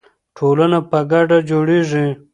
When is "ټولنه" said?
0.37-0.79